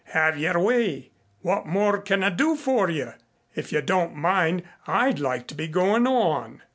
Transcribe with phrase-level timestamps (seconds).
[0.15, 1.11] Have your way.
[1.41, 3.13] What more can I do for you?
[3.53, 6.63] If you don't mind I'd like to be going on."